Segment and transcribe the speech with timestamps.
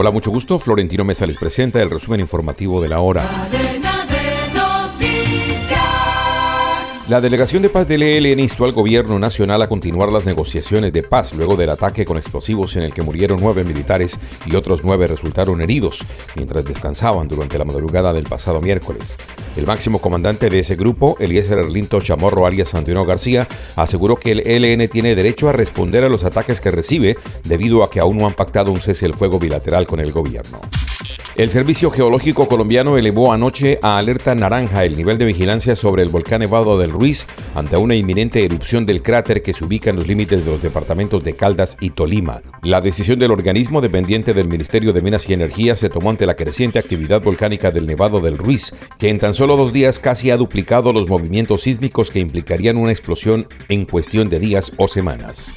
[0.00, 0.60] Hola, mucho gusto.
[0.60, 3.28] Florentino Mesa les presenta el resumen informativo de la hora.
[7.08, 11.02] La delegación de paz del ELN instó al gobierno nacional a continuar las negociaciones de
[11.02, 15.06] paz luego del ataque con explosivos en el que murieron nueve militares y otros nueve
[15.06, 16.04] resultaron heridos
[16.36, 19.16] mientras descansaban durante la madrugada del pasado miércoles.
[19.56, 24.46] El máximo comandante de ese grupo, Eliezer Erlinto Chamorro Arias Antonio García, aseguró que el
[24.46, 28.26] ELN tiene derecho a responder a los ataques que recibe debido a que aún no
[28.26, 30.60] han pactado un cese el fuego bilateral con el gobierno.
[31.38, 36.08] El Servicio Geológico Colombiano elevó anoche a alerta naranja el nivel de vigilancia sobre el
[36.08, 40.08] volcán Nevado del Ruiz ante una inminente erupción del cráter que se ubica en los
[40.08, 42.42] límites de los departamentos de Caldas y Tolima.
[42.62, 46.34] La decisión del organismo dependiente del Ministerio de Minas y Energía se tomó ante la
[46.34, 50.36] creciente actividad volcánica del Nevado del Ruiz, que en tan solo dos días casi ha
[50.36, 55.54] duplicado los movimientos sísmicos que implicarían una explosión en cuestión de días o semanas.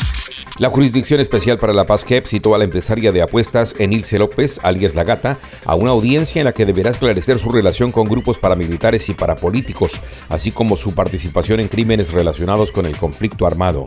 [0.60, 4.60] La Jurisdicción Especial para la Paz KEP citó a la empresaria de apuestas Enilce López,
[4.64, 8.38] alias La Gata, a una audiencia en la que deberá esclarecer su relación con grupos
[8.38, 13.86] paramilitares y parapolíticos, así como su participación en crímenes relacionados con el conflicto armado.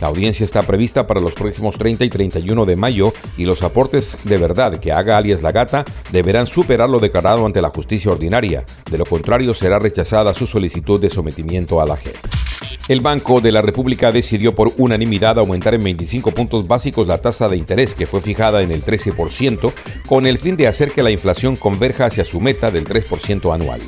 [0.00, 4.18] La audiencia está prevista para los próximos 30 y 31 de mayo y los aportes
[4.24, 8.66] de verdad que haga alias La Gata deberán superar lo declarado ante la justicia ordinaria.
[8.90, 12.33] De lo contrario, será rechazada su solicitud de sometimiento a la JEP.
[12.86, 17.48] El Banco de la República decidió por unanimidad aumentar en 25 puntos básicos la tasa
[17.48, 19.72] de interés que fue fijada en el 13%
[20.06, 23.80] con el fin de hacer que la inflación converja hacia su meta del 3% anual.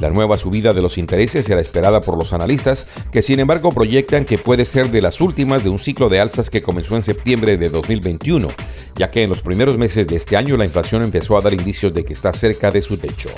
[0.00, 4.24] La nueva subida de los intereses será esperada por los analistas, que sin embargo proyectan
[4.24, 7.56] que puede ser de las últimas de un ciclo de alzas que comenzó en septiembre
[7.56, 8.48] de 2021,
[8.96, 11.94] ya que en los primeros meses de este año la inflación empezó a dar indicios
[11.94, 13.30] de que está cerca de su techo.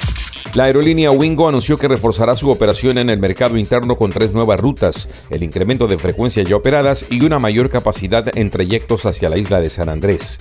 [0.55, 4.59] La aerolínea Wingo anunció que reforzará su operación en el mercado interno con tres nuevas
[4.59, 9.37] rutas, el incremento de frecuencia ya operadas y una mayor capacidad en trayectos hacia la
[9.37, 10.39] isla de San Andrés.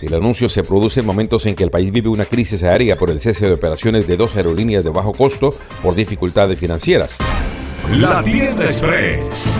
[0.00, 3.10] El anuncio se produce en momentos en que el país vive una crisis aérea por
[3.10, 7.18] el cese de operaciones de dos aerolíneas de bajo costo por dificultades financieras.
[7.96, 9.52] La tienda express.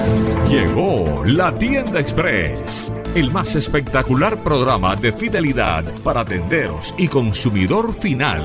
[0.49, 2.93] Llegó la tienda express.
[3.15, 8.45] El más espectacular programa de fidelidad para tenderos y consumidor final.